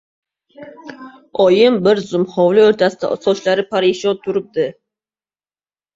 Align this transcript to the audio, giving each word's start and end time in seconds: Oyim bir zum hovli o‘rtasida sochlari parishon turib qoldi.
Oyim 1.43 1.77
bir 1.89 2.01
zum 2.13 2.25
hovli 2.37 2.65
o‘rtasida 2.71 3.11
sochlari 3.27 3.67
parishon 3.77 4.19
turib 4.25 4.51
qoldi. 4.57 4.71